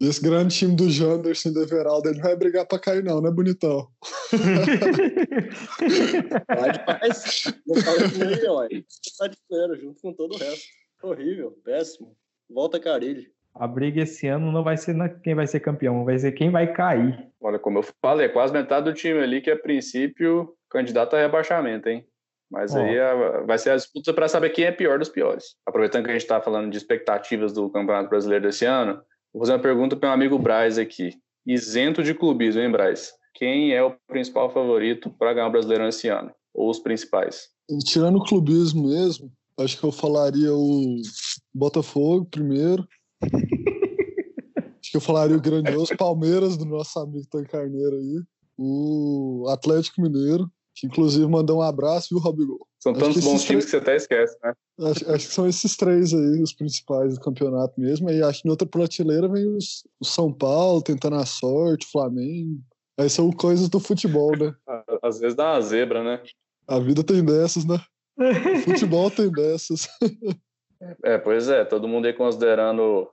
[0.00, 3.04] E esse grande time do Janderson e do Everaldo, ele não vai brigar pra cair,
[3.04, 3.86] não, né, bonitão?
[6.48, 7.44] Vai demais.
[7.66, 8.66] Não fala com ele, ó.
[9.18, 10.64] Tá de zero, junto com todo o resto.
[11.02, 12.16] Horrível, péssimo.
[12.48, 13.26] Volta Carilho.
[13.54, 16.50] A briga esse ano não vai ser na- quem vai ser campeão, vai ser quem
[16.50, 17.28] vai cair.
[17.40, 21.20] Olha, como eu falei, é quase metade do time ali que, a princípio, candidato a
[21.20, 22.06] rebaixamento, hein?
[22.50, 25.56] Mas aí a- vai ser a disputa para saber quem é pior dos piores.
[25.66, 29.52] Aproveitando que a gente está falando de expectativas do Campeonato Brasileiro desse ano, vou fazer
[29.52, 31.14] uma pergunta para meu amigo Braz aqui.
[31.46, 33.12] Isento de clubismo, hein, Braz?
[33.34, 36.30] Quem é o principal favorito para ganhar o Brasileirão esse ano?
[36.52, 37.48] Ou os principais?
[37.70, 40.96] E tirando o clubismo mesmo, acho que eu falaria o
[41.54, 42.86] Botafogo primeiro.
[44.80, 48.22] acho que eu falaria o grandioso Palmeiras, do nosso amigo Tony Carneiro aí.
[48.58, 52.66] O Atlético Mineiro, que inclusive mandou um abraço, viu, Robigol?
[52.80, 54.54] São Acho tantos bons times que você até esquece, né?
[54.80, 58.08] Acho, acho que são esses três aí, os principais do campeonato mesmo.
[58.08, 61.90] Aí acho que em outra prateleira vem os, o São Paulo tentando a sorte, o
[61.90, 62.58] Flamengo.
[62.98, 64.54] Aí são coisas do futebol, né?
[65.02, 66.22] Às vezes dá uma zebra, né?
[66.66, 67.78] A vida tem dessas, né?
[68.16, 69.86] O futebol tem dessas.
[71.04, 73.06] É, pois é, todo mundo aí considerando,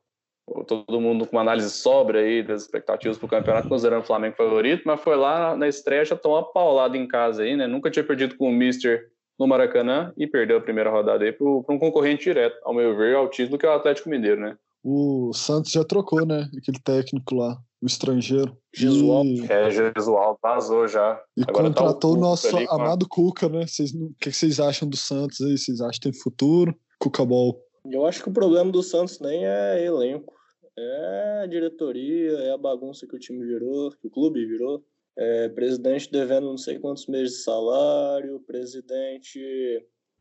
[0.66, 4.84] todo mundo com uma análise sóbria aí das expectativas pro campeonato, considerando o Flamengo favorito,
[4.86, 7.68] mas foi lá na, na estreia já tomou uma paulada em casa aí, né?
[7.68, 11.46] Nunca tinha perdido com o Mister no Maracanã e perdeu a primeira rodada aí para
[11.48, 14.58] um concorrente direto, ao meu ver, ao título que é o Atlético Mineiro, né?
[14.84, 16.50] O Santos já trocou, né?
[16.58, 18.58] Aquele técnico lá, o estrangeiro.
[18.74, 19.30] Jesualdo.
[19.30, 21.22] E, É, Jesualdo vazou já.
[21.36, 23.68] e Agora tá o contratou o Cuca nosso ali amado Cuca, né?
[23.68, 25.58] Vocês O que que vocês acham do Santos aí?
[25.58, 26.74] Vocês acham que tem futuro?
[27.00, 27.60] Cuca Ball.
[27.86, 30.34] Eu acho que o problema do Santos nem é elenco.
[30.78, 34.84] É a diretoria, é a bagunça que o time virou, que o clube virou.
[35.18, 39.40] É, presidente devendo não sei quantos meses de salário, presidente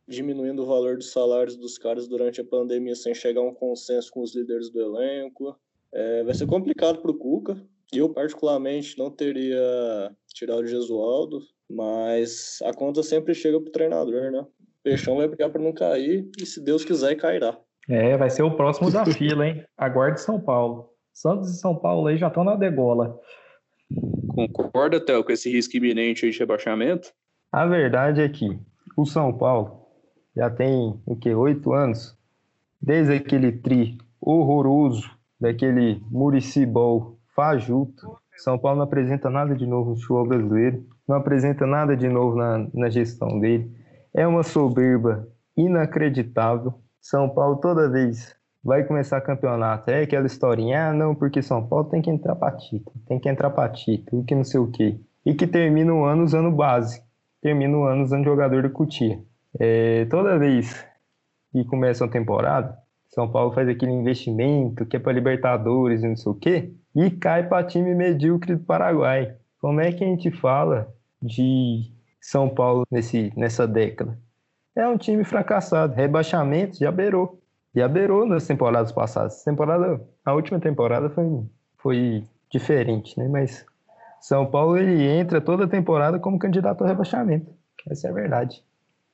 [0.08, 4.10] diminuindo o valor dos salários dos caras durante a pandemia sem chegar a um consenso
[4.12, 5.56] com os líderes do elenco.
[5.92, 7.56] É, vai ser complicado para o Cuca.
[7.92, 14.40] Eu, particularmente, não teria tirado o Jesualdo, mas a conta sempre chega pro treinador, né?
[14.40, 17.58] O Peixão vai brigar para não cair e, se Deus quiser, cairá.
[17.88, 19.64] É, vai ser o próximo da fila, hein?
[19.76, 20.90] Aguarde São Paulo.
[21.12, 23.18] Santos e São Paulo aí já estão na degola.
[24.28, 27.12] Concorda, Théo, com esse risco iminente de rebaixamento?
[27.50, 28.58] A verdade é que
[28.96, 29.86] o São Paulo
[30.36, 32.14] já tem o que oito anos,
[32.80, 38.18] desde aquele tri horroroso daquele Murici Ball fajuto.
[38.36, 42.36] São Paulo não apresenta nada de novo no futebol brasileiro, não apresenta nada de novo
[42.36, 43.74] na, na gestão dele.
[44.12, 46.74] É uma soberba inacreditável.
[47.00, 48.35] São Paulo toda vez
[48.66, 52.50] vai começar campeonato, é aquela historinha, ah, não, porque São Paulo tem que entrar pra
[52.52, 55.00] título, tem que entrar pra título, que não sei o quê.
[55.24, 57.06] E que termina o ano usando base
[57.46, 59.22] termina o ano usando jogador de cutia.
[59.58, 60.84] É, toda vez
[61.52, 62.76] que começa uma temporada,
[63.08, 67.08] São Paulo faz aquele investimento que é para Libertadores e não sei o quê, e
[67.08, 69.36] cai para time medíocre do Paraguai.
[69.60, 74.18] Como é que a gente fala de São Paulo nesse, nessa década?
[74.74, 75.94] É um time fracassado.
[75.94, 77.40] Rebaixamento já beirou.
[77.76, 79.44] Já beirou nas temporadas passadas.
[79.44, 81.44] Temporada, a última temporada foi,
[81.76, 83.28] foi diferente, né?
[83.28, 83.66] Mas
[84.18, 87.52] são Paulo ele entra toda temporada como candidato ao rebaixamento.
[87.90, 88.64] Essa é a verdade.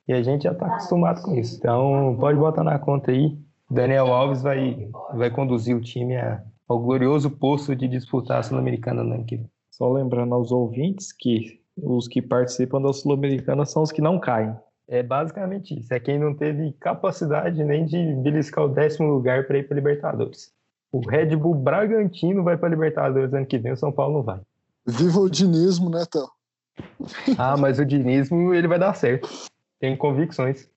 [0.07, 1.57] E a gente já está acostumado com isso.
[1.57, 3.37] Então pode botar na conta aí.
[3.69, 9.03] Daniel Alves vai, vai conduzir o time a, ao glorioso posto de disputar a Sul-Americana
[9.03, 9.49] no ano que vem.
[9.71, 14.55] Só lembrando aos ouvintes que os que participam da Sul-Americana são os que não caem.
[14.87, 15.93] É basicamente isso.
[15.93, 20.51] É quem não teve capacidade nem de beliscar o décimo lugar para ir para Libertadores.
[20.91, 24.39] O Red Bull Bragantino vai para Libertadores ano que vem, o São Paulo não vai.
[24.85, 26.27] Viva o dinismo, né, Théo?
[27.37, 29.29] Ah, mas o dinismo ele vai dar certo.
[29.79, 30.69] Tem convicções.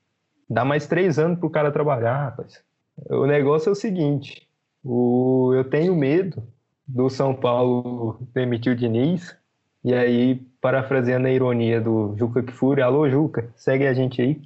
[0.49, 2.63] Dá mais três anos pro cara trabalhar, rapaz.
[3.11, 4.49] O negócio é o seguinte:
[4.83, 6.43] o, eu tenho medo
[6.87, 9.37] do São Paulo demitir o Diniz,
[9.85, 14.43] e aí, parafraseando a ironia do Juca Kfouri, alô Juca, segue a gente aí,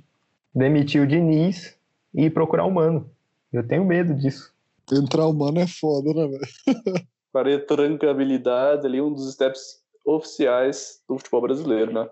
[0.54, 1.74] demitir o Diniz
[2.12, 3.08] e procurar o Mano.
[3.50, 4.52] Eu tenho medo disso.
[4.92, 7.06] Entrar o Mano é foda, né, velho?
[7.32, 12.06] Para trancabilidade ali, um dos steps oficiais do futebol brasileiro, né?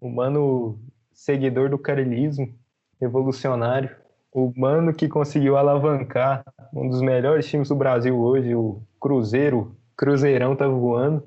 [0.00, 0.80] O Mano,
[1.12, 2.50] seguidor do carelismo,
[2.98, 3.94] revolucionário.
[4.32, 6.42] O Mano que conseguiu alavancar
[6.72, 9.76] um dos melhores times do Brasil hoje, o Cruzeiro.
[9.98, 11.22] Cruzeirão tá voando.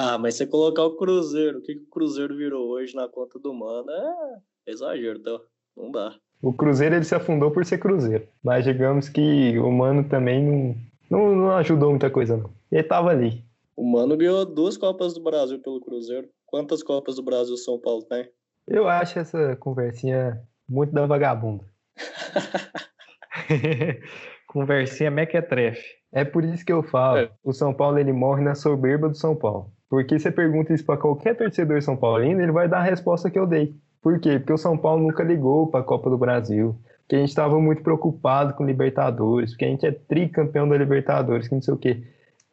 [0.00, 3.36] Ah, mas você colocar o Cruzeiro, o que, que o Cruzeiro virou hoje na conta
[3.40, 5.40] do Mano é exagero, tá?
[5.76, 6.14] Não dá.
[6.40, 8.28] O Cruzeiro ele se afundou por ser Cruzeiro.
[8.40, 10.76] Mas digamos que o Mano também não,
[11.10, 12.48] não, não ajudou muita coisa, não.
[12.70, 13.44] Ele tava ali.
[13.76, 16.28] O Mano ganhou duas Copas do Brasil pelo Cruzeiro.
[16.46, 18.30] Quantas Copas do Brasil o São Paulo tem?
[18.68, 21.64] Eu acho essa conversinha muito da vagabunda.
[24.46, 25.82] Conversinha mequetrefe.
[26.12, 27.32] É por isso que eu falo, é.
[27.42, 29.76] o São Paulo ele morre na soberba do São Paulo.
[29.88, 33.38] Porque você pergunta isso para qualquer torcedor São Paulino, ele vai dar a resposta que
[33.38, 33.74] eu dei.
[34.02, 34.38] Por quê?
[34.38, 36.76] Porque o São Paulo nunca ligou para a Copa do Brasil.
[37.00, 41.48] Porque a gente estava muito preocupado com Libertadores, porque a gente é tricampeão da Libertadores,
[41.48, 42.02] que não sei o quê.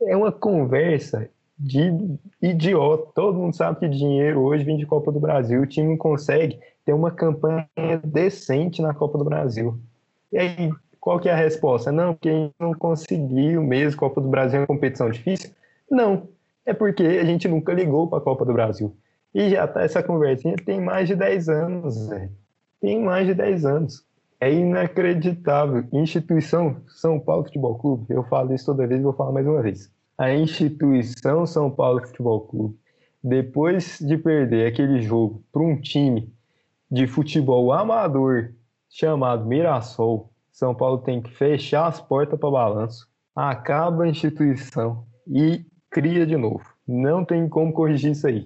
[0.01, 3.11] É uma conversa de idiota.
[3.13, 5.61] Todo mundo sabe que dinheiro hoje vem de Copa do Brasil.
[5.61, 7.67] O time consegue ter uma campanha
[8.03, 9.77] decente na Copa do Brasil.
[10.31, 11.91] E aí, qual que é a resposta?
[11.91, 13.99] Não, porque a gente não conseguiu mesmo.
[13.99, 15.51] Copa do Brasil é uma competição difícil?
[15.89, 16.27] Não.
[16.65, 18.95] É porque a gente nunca ligou para a Copa do Brasil.
[19.33, 22.31] E já tá essa conversinha tem mais de 10 anos, velho.
[22.81, 24.05] Tem mais de 10 anos.
[24.39, 25.85] É inacreditável.
[25.93, 29.91] Instituição São Paulo Futebol Clube, eu falo isso toda vez vou falar mais uma vez.
[30.17, 32.79] A instituição São Paulo Futebol Clube,
[33.23, 36.33] depois de perder aquele jogo para um time
[36.89, 38.53] de futebol amador
[38.89, 45.65] chamado Mirassol, São Paulo tem que fechar as portas para balanço, acaba a instituição e
[45.95, 46.61] cria de novo.
[46.85, 48.45] Não tem como corrigir isso aí.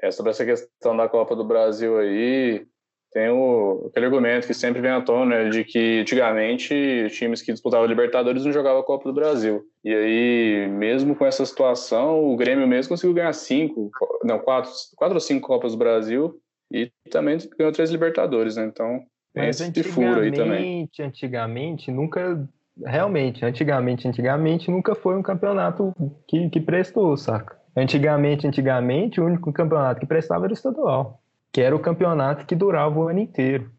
[0.00, 2.66] É sobre essa questão da Copa do Brasil aí,
[3.12, 7.52] tem o, aquele argumento que sempre vem à tona né, de que antigamente times que
[7.52, 9.62] disputavam Libertadores não jogavam a Copa do Brasil.
[9.84, 13.90] E aí, mesmo com essa situação, o Grêmio mesmo conseguiu ganhar cinco,
[14.24, 16.40] não, quatro, quatro ou cinco Copas do Brasil
[16.72, 18.64] e também ganhou três Libertadores, né?
[18.64, 19.02] Então,
[19.34, 20.88] tem Mas esse furo aí também.
[20.98, 22.48] Antigamente, nunca.
[22.84, 25.94] Realmente, antigamente, antigamente, nunca foi um campeonato
[26.28, 27.56] que, que prestou, saca?
[27.76, 31.20] Antigamente, antigamente, o único campeonato que prestava era o estadual,
[31.52, 33.70] que era o campeonato que durava o ano inteiro.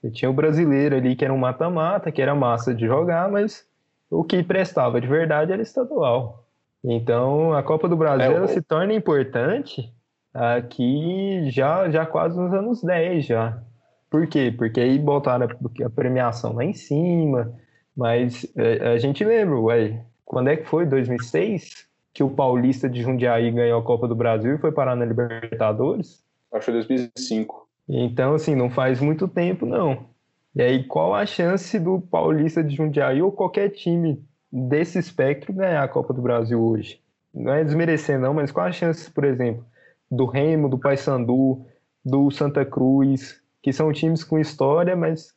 [0.00, 3.66] Você tinha o brasileiro ali, que era um mata-mata, que era massa de jogar, mas
[4.10, 6.44] o que prestava de verdade era estadual.
[6.84, 9.92] Então, a Copa do Brasil é, se torna importante
[10.32, 13.60] aqui já, já quase nos anos 10 já.
[14.08, 14.54] Por quê?
[14.56, 15.48] Porque aí botaram
[15.84, 17.52] a premiação lá em cima,
[17.96, 20.84] mas é, a gente lembra, ué, quando é que foi?
[20.84, 21.86] 2006?
[22.12, 26.24] Que o Paulista de Jundiaí ganhou a Copa do Brasil e foi parar na Libertadores?
[26.52, 27.68] Acho que foi 2005.
[27.88, 30.06] Então, assim, não faz muito tempo, não.
[30.54, 35.82] E aí, qual a chance do Paulista de Jundiaí ou qualquer time desse espectro ganhar
[35.82, 37.00] a Copa do Brasil hoje?
[37.32, 39.64] Não é desmerecer, não, mas qual a chance, por exemplo,
[40.10, 41.64] do Remo, do Paysandu,
[42.04, 45.35] do Santa Cruz, que são times com história, mas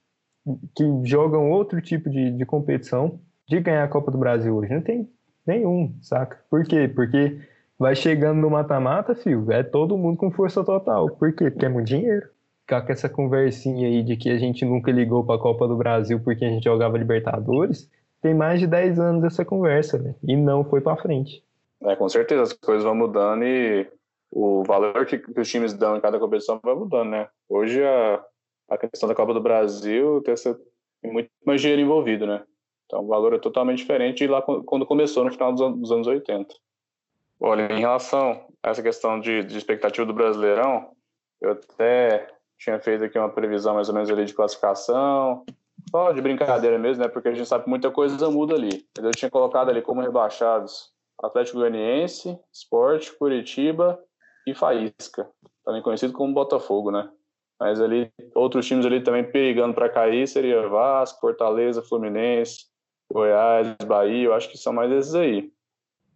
[0.76, 4.74] que jogam outro tipo de, de competição, de ganhar a Copa do Brasil hoje.
[4.74, 5.10] Não tem
[5.46, 6.40] nenhum, saca?
[6.50, 6.88] Por quê?
[6.88, 7.40] Porque
[7.78, 11.10] vai chegando no mata-mata, filho, é todo mundo com força total.
[11.10, 11.50] Por quê?
[11.50, 12.28] Porque é muito dinheiro.
[12.62, 15.76] Ficar com essa conversinha aí de que a gente nunca ligou para a Copa do
[15.76, 17.90] Brasil porque a gente jogava Libertadores,
[18.22, 20.14] tem mais de 10 anos essa conversa, né?
[20.24, 21.44] E não foi para frente.
[21.82, 23.88] É, com certeza, as coisas vão mudando e
[24.32, 27.28] o valor que, que, os times dão em cada competição vai mudando, né?
[27.48, 28.24] Hoje a,
[28.70, 30.60] a questão da Copa do Brasil tem, essa,
[31.04, 32.44] muito mais dinheiro envolvido, né?
[32.86, 36.54] Então o valor é totalmente diferente de lá quando começou no final dos anos 80.
[37.40, 40.92] Olha, em relação a essa questão de, de expectativa do Brasileirão,
[41.40, 42.28] eu até
[42.58, 45.46] tinha feito aqui uma previsão mais ou menos ali de classificação,
[45.90, 47.10] só de brincadeira mesmo, né?
[47.10, 48.86] Porque a gente sabe que muita coisa muda ali.
[48.98, 54.00] Eu tinha colocado ali como rebaixados Atlético Goianiense, Sport, Curitiba
[54.48, 55.30] e Faísca,
[55.66, 57.10] também conhecido como Botafogo, né?
[57.60, 62.66] Mas ali, outros times ali também perigando para cair seria Vasco, Fortaleza, Fluminense,
[63.12, 65.52] Goiás, Bahia, eu acho que são mais esses aí.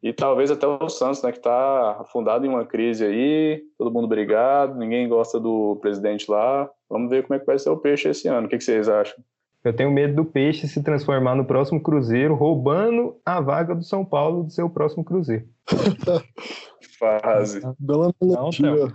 [0.02, 4.08] E talvez até o Santos, né, que está afundado em uma crise aí, todo mundo
[4.08, 6.70] brigado, ninguém gosta do presidente lá.
[6.90, 8.48] Vamos ver como é que vai ser o Peixe esse ano.
[8.48, 9.16] O que, que vocês acham?
[9.64, 14.04] Eu tenho medo do Peixe se transformar no próximo Cruzeiro, roubando a vaga do São
[14.04, 15.48] Paulo do seu próximo Cruzeiro.
[17.00, 17.62] Fase.
[17.80, 18.76] Bela Não, melodia.
[18.76, 18.94] Theo.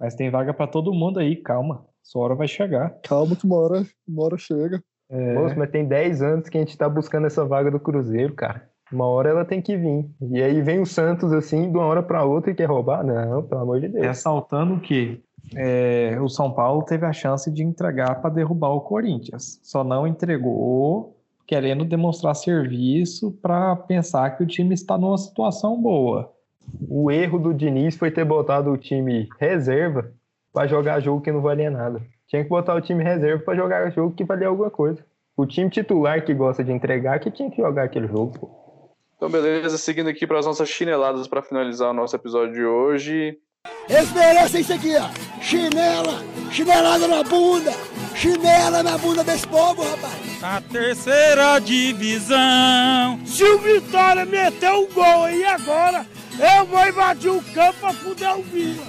[0.00, 1.84] Mas tem vaga pra todo mundo aí, calma.
[2.02, 2.98] Sua hora vai chegar.
[3.06, 4.82] Calma que uma hora, uma hora chega.
[5.10, 8.32] É, Moço, mas tem 10 anos que a gente tá buscando essa vaga do Cruzeiro,
[8.34, 8.68] cara.
[8.90, 10.08] Uma hora ela tem que vir.
[10.32, 13.04] E aí vem o Santos, assim, de uma hora pra outra e quer roubar?
[13.04, 14.06] Não, pelo amor de Deus.
[14.06, 15.22] ressaltando que
[15.54, 19.60] é, o São Paulo teve a chance de entregar para derrubar o Corinthians.
[19.62, 26.32] Só não entregou querendo demonstrar serviço para pensar que o time está numa situação boa.
[26.88, 30.12] O erro do Diniz foi ter botado o time reserva
[30.52, 32.00] pra jogar jogo que não valia nada.
[32.28, 35.04] Tinha que botar o time reserva pra jogar jogo que valia alguma coisa.
[35.36, 38.38] O time titular que gosta de entregar que tinha que jogar aquele jogo.
[38.38, 38.60] pô.
[39.16, 43.38] Então, beleza, seguindo aqui para as nossas chineladas para finalizar o nosso episódio de hoje.
[43.88, 45.10] Eles merecem isso aqui, ó.
[45.42, 47.72] Chinela, chinelada na bunda,
[48.14, 50.42] chinela na bunda desse povo, rapaz.
[50.42, 53.20] A terceira divisão.
[53.26, 56.06] Se o Vitória meter um gol aí agora,
[56.40, 58.84] eu vou invadir o campo pra fuder o Vila.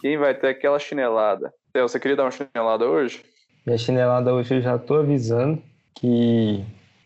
[0.00, 1.52] Quem vai ter aquela chinelada?
[1.72, 3.22] Theo, você queria dar uma chinelada hoje?
[3.64, 5.62] Minha chinelada hoje eu já tô avisando
[5.94, 6.64] que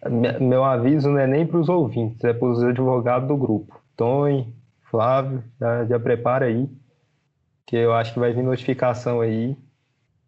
[0.09, 3.79] me- meu aviso não é nem para os ouvintes, é para os advogados do grupo.
[3.96, 4.53] Tony,
[4.90, 6.66] Flávio, já, já prepara aí,
[7.66, 9.55] que eu acho que vai vir notificação aí.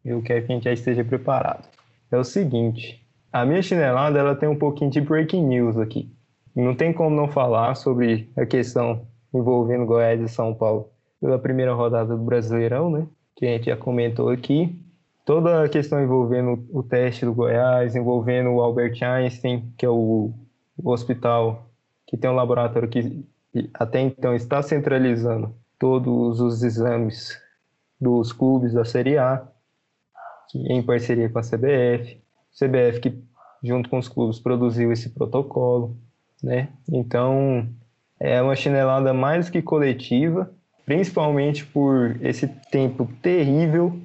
[0.05, 1.67] Eu quero que a gente já esteja preparado.
[2.11, 6.11] É o seguinte, a minha chinelada ela tem um pouquinho de breaking news aqui.
[6.55, 11.75] Não tem como não falar sobre a questão envolvendo Goiás e São Paulo pela primeira
[11.75, 13.07] rodada do Brasileirão, né?
[13.37, 14.79] Que a gente já comentou aqui
[15.29, 20.33] toda a questão envolvendo o teste do Goiás, envolvendo o Albert Einstein, que é o,
[20.77, 21.67] o hospital
[22.07, 23.27] que tem um laboratório que
[23.75, 27.39] até então está centralizando todos os exames
[28.01, 29.47] dos clubes da Série A,
[30.55, 32.23] em parceria com a CBF,
[32.59, 33.23] CBF que
[33.63, 35.97] junto com os clubes produziu esse protocolo,
[36.43, 36.69] né?
[36.91, 37.69] Então
[38.19, 40.51] é uma chinelada mais que coletiva,
[40.85, 44.01] principalmente por esse tempo terrível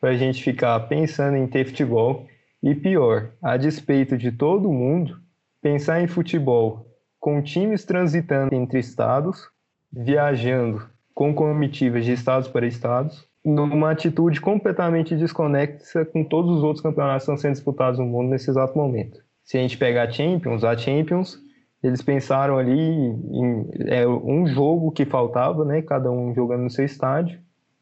[0.00, 2.26] para a gente ficar pensando em ter futebol
[2.62, 5.18] e pior, a despeito de todo mundo,
[5.62, 6.86] pensar em futebol
[7.18, 9.48] com times transitando entre estados,
[9.92, 16.82] viajando com comitivas de estados para estados, numa atitude completamente desconexa com todos os outros
[16.82, 19.20] campeonatos que estão sendo disputados no mundo nesse exato momento.
[19.44, 21.38] Se a gente pegar a Champions, a Champions,
[21.80, 26.84] eles pensaram ali em é, um jogo que faltava, né, cada um jogando no seu
[26.84, 27.38] estádio,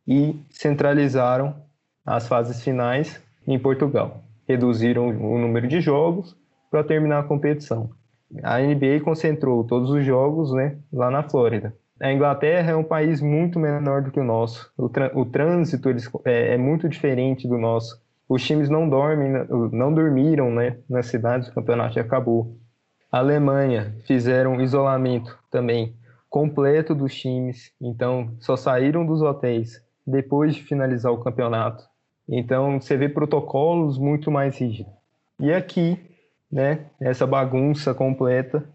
[0.07, 1.57] e centralizaram
[2.05, 4.23] as fases finais em Portugal.
[4.47, 6.37] Reduziram o número de jogos
[6.71, 7.89] para terminar a competição.
[8.43, 11.75] A NBA concentrou todos os jogos né, lá na Flórida.
[12.01, 14.73] A Inglaterra é um país muito menor do que o nosso.
[14.77, 18.03] O, o trânsito eles, é, é muito diferente do nosso.
[18.29, 22.57] Os times não dormem, na- não dormiram né, nas cidades, o campeonato já acabou.
[23.13, 25.97] A Alemanha fizeram isolamento também
[26.29, 31.85] completo dos times, então só saíram dos hotéis depois de finalizar o campeonato.
[32.29, 34.93] Então você vê protocolos muito mais rígidos.
[35.39, 35.97] E aqui,
[36.51, 38.69] né, essa bagunça completa,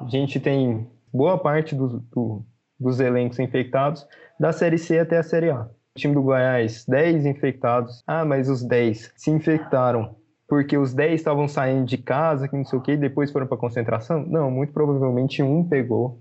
[0.00, 2.44] a gente tem boa parte do- do-
[2.78, 4.06] dos elencos infectados
[4.38, 5.62] da Série C até a Série A.
[5.62, 8.02] O time do Goiás, 10 infectados.
[8.06, 10.14] Ah, mas os 10 se infectaram
[10.48, 13.46] porque os 10 estavam saindo de casa, que não sei o que, e depois foram
[13.46, 14.24] para concentração?
[14.26, 16.20] Não, muito provavelmente um pegou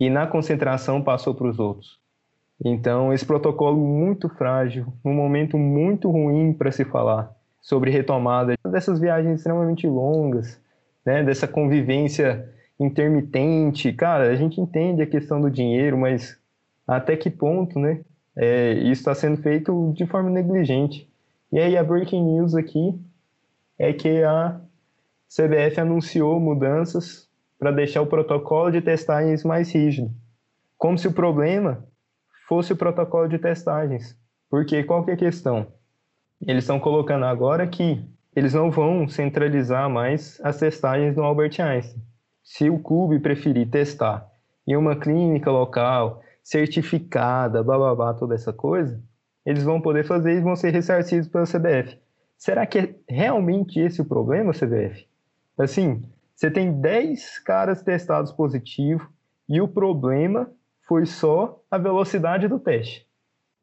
[0.00, 2.00] e na concentração passou para os outros.
[2.64, 8.98] Então, esse protocolo muito frágil, num momento muito ruim para se falar sobre retomada dessas
[8.98, 10.60] viagens extremamente longas,
[11.04, 12.48] né, dessa convivência
[12.82, 13.92] intermitente.
[13.92, 16.38] Cara, a gente entende a questão do dinheiro, mas
[16.86, 18.00] até que ponto, né?
[18.36, 21.08] é, isso está sendo feito de forma negligente.
[21.50, 22.98] E aí a breaking news aqui
[23.78, 24.60] é que a
[25.28, 30.10] CBF anunciou mudanças para deixar o protocolo de testagens mais rígido,
[30.76, 31.84] como se o problema
[32.48, 34.16] fosse o protocolo de testagens.
[34.50, 35.66] Porque qual que é a questão?
[36.40, 42.02] Eles estão colocando agora que eles não vão centralizar mais as testagens no Albert Einstein.
[42.42, 44.30] Se o clube preferir testar
[44.66, 49.00] em uma clínica local, certificada, blá, toda essa coisa,
[49.44, 51.98] eles vão poder fazer e vão ser ressarcidos pela CBF.
[52.36, 55.06] Será que é realmente esse o problema, CBF?
[55.56, 56.02] Assim,
[56.34, 59.08] você tem 10 caras testados positivo
[59.48, 60.50] e o problema
[60.88, 63.06] foi só a velocidade do teste,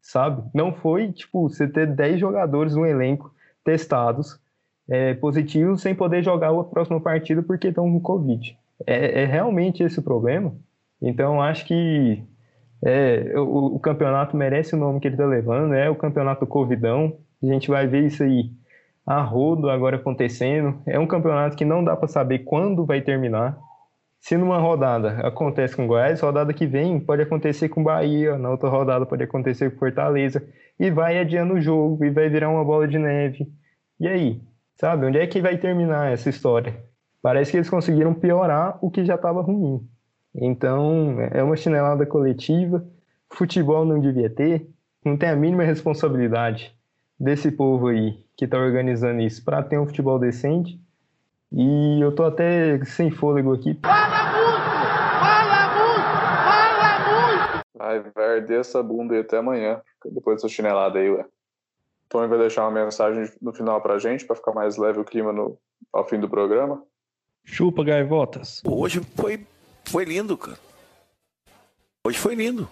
[0.02, 0.50] sabe?
[0.54, 4.40] Não foi, tipo, você ter 10 jogadores no elenco testados
[4.88, 8.58] é, positivos sem poder jogar o próximo partido porque estão com Covid.
[8.86, 10.56] É, é realmente esse o problema.
[11.02, 12.24] Então, acho que
[12.84, 17.18] é, o, o, campeonato merece o nome que ele está levando, é o campeonato Covidão.
[17.42, 18.52] A gente vai ver isso aí
[19.06, 20.82] a rodo agora acontecendo.
[20.86, 23.58] É um campeonato que não dá para saber quando vai terminar.
[24.20, 28.70] Se numa rodada acontece com Goiás, rodada que vem pode acontecer com Bahia, na outra
[28.70, 30.46] rodada pode acontecer com Fortaleza,
[30.78, 33.48] e vai adiando o jogo, e vai virar uma bola de neve.
[34.00, 34.42] E aí?
[34.76, 36.89] Sabe, onde é que vai terminar essa história?
[37.22, 39.88] Parece que eles conseguiram piorar o que já estava ruim.
[40.34, 42.86] Então, é uma chinelada coletiva.
[43.32, 44.70] Futebol não devia ter,
[45.04, 46.76] não tem a mínima responsabilidade
[47.20, 50.80] desse povo aí que está organizando isso para ter um futebol decente.
[51.52, 53.78] E eu tô até sem fôlego aqui.
[53.82, 54.62] Fala muito!
[55.20, 56.02] Fala muito!
[56.48, 57.66] Fala muito!
[57.76, 61.26] Vai, vai arder essa bunda aí até amanhã, depois dessa chinelada aí, ué.
[62.08, 65.32] Tony vai deixar uma mensagem no final pra gente, para ficar mais leve o clima
[65.32, 65.58] no,
[65.94, 66.82] ao fim do programa.
[67.52, 68.62] Chupa, gaivotas.
[68.64, 69.46] Hoje foi,
[69.86, 70.60] foi lindo, cara.
[72.06, 72.70] Hoje foi lindo.